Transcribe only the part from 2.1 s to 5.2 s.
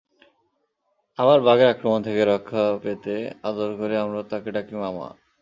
রক্ষা পেতে আদর করে আমরা তাকে ডাকি মামা।